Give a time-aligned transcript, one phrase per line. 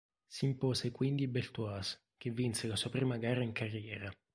[0.27, 4.11] Si impose quindi Beltoise che vinse la sua prima gara in carriera.